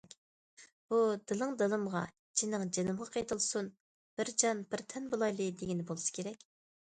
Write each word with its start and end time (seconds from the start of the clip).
بۇ 0.93 0.99
دىلىڭ 1.31 1.51
دىلىمغا، 1.61 2.01
جېنىڭ 2.41 2.65
جېنىمغا 2.77 3.07
قېتىلسۇن، 3.17 3.69
بىر 4.21 4.33
جان، 4.45 4.63
بىر 4.71 4.85
تەن 4.95 5.07
بولايلى 5.15 5.51
دېگىنى 5.61 5.85
بولسا 5.91 6.17
كېرەك. 6.19 6.49